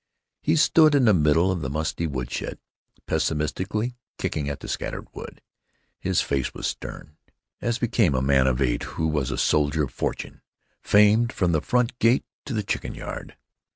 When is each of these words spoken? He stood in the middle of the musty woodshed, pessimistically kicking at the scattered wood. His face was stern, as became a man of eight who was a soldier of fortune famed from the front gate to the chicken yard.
He 0.41 0.55
stood 0.55 0.95
in 0.95 1.05
the 1.05 1.13
middle 1.13 1.51
of 1.51 1.61
the 1.61 1.69
musty 1.69 2.07
woodshed, 2.07 2.57
pessimistically 3.05 3.97
kicking 4.17 4.49
at 4.49 4.61
the 4.61 4.67
scattered 4.67 5.07
wood. 5.13 5.41
His 5.99 6.21
face 6.21 6.55
was 6.55 6.65
stern, 6.65 7.17
as 7.61 7.77
became 7.77 8.15
a 8.15 8.21
man 8.23 8.47
of 8.47 8.63
eight 8.63 8.81
who 8.97 9.07
was 9.07 9.29
a 9.29 9.37
soldier 9.37 9.83
of 9.83 9.93
fortune 9.93 10.41
famed 10.81 11.31
from 11.31 11.51
the 11.51 11.61
front 11.61 11.99
gate 11.99 12.25
to 12.45 12.55
the 12.55 12.63
chicken 12.63 12.95
yard. 12.95 13.37